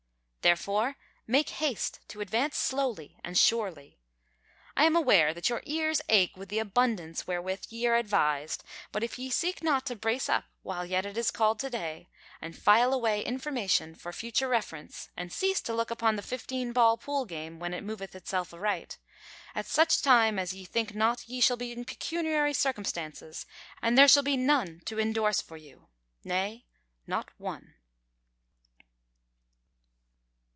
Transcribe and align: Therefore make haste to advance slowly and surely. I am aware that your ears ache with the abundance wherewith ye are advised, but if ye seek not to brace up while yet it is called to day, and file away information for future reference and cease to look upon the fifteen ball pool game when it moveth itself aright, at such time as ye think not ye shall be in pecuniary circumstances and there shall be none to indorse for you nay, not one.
Therefore 0.43 0.95
make 1.27 1.49
haste 1.49 1.99
to 2.07 2.19
advance 2.19 2.57
slowly 2.57 3.19
and 3.23 3.37
surely. 3.37 3.99
I 4.75 4.85
am 4.85 4.95
aware 4.95 5.35
that 5.35 5.49
your 5.49 5.61
ears 5.67 6.01
ache 6.09 6.35
with 6.35 6.49
the 6.49 6.57
abundance 6.57 7.27
wherewith 7.27 7.65
ye 7.69 7.85
are 7.85 7.93
advised, 7.95 8.63
but 8.91 9.03
if 9.03 9.19
ye 9.19 9.29
seek 9.29 9.61
not 9.61 9.85
to 9.85 9.95
brace 9.95 10.29
up 10.29 10.45
while 10.63 10.83
yet 10.83 11.05
it 11.05 11.15
is 11.15 11.29
called 11.29 11.59
to 11.59 11.69
day, 11.69 12.09
and 12.41 12.57
file 12.57 12.91
away 12.91 13.21
information 13.23 13.93
for 13.93 14.11
future 14.11 14.47
reference 14.47 15.09
and 15.15 15.31
cease 15.31 15.61
to 15.61 15.75
look 15.75 15.91
upon 15.91 16.15
the 16.15 16.23
fifteen 16.23 16.73
ball 16.73 16.97
pool 16.97 17.25
game 17.25 17.59
when 17.59 17.71
it 17.71 17.83
moveth 17.83 18.15
itself 18.15 18.51
aright, 18.51 18.97
at 19.53 19.67
such 19.67 20.01
time 20.01 20.39
as 20.39 20.53
ye 20.53 20.65
think 20.65 20.95
not 20.95 21.29
ye 21.29 21.39
shall 21.39 21.55
be 21.55 21.71
in 21.71 21.85
pecuniary 21.85 22.55
circumstances 22.55 23.45
and 23.79 23.95
there 23.95 24.07
shall 24.07 24.23
be 24.23 24.37
none 24.37 24.81
to 24.85 24.97
indorse 24.97 25.39
for 25.39 25.55
you 25.57 25.87
nay, 26.23 26.65
not 27.05 27.29
one. 27.37 27.75